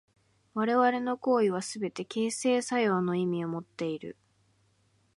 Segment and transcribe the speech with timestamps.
[0.55, 4.17] 我々の行為はすべて形成作用の意味をもっている。